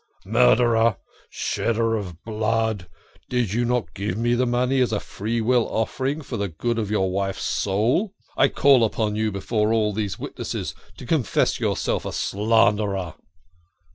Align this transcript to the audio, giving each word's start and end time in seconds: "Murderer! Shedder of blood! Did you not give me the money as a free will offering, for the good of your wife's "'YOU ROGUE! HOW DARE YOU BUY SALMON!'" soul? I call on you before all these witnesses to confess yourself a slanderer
"Murderer! 0.25 0.97
Shedder 1.29 1.95
of 1.95 2.23
blood! 2.23 2.87
Did 3.29 3.53
you 3.53 3.65
not 3.65 3.93
give 3.93 4.17
me 4.17 4.33
the 4.33 4.47
money 4.47 4.81
as 4.81 4.91
a 4.91 4.99
free 4.99 5.41
will 5.41 5.67
offering, 5.69 6.23
for 6.23 6.37
the 6.37 6.47
good 6.47 6.79
of 6.79 6.89
your 6.89 7.11
wife's 7.11 7.63
"'YOU 7.67 7.71
ROGUE! 7.71 7.77
HOW 7.77 7.77
DARE 7.77 7.85
YOU 7.85 7.99
BUY 7.99 8.09
SALMON!'" 8.09 8.21
soul? 8.25 8.43
I 8.43 8.47
call 8.95 9.03
on 9.05 9.15
you 9.15 9.31
before 9.31 9.71
all 9.71 9.93
these 9.93 10.17
witnesses 10.17 10.73
to 10.97 11.05
confess 11.05 11.59
yourself 11.59 12.05
a 12.05 12.13
slanderer 12.13 13.13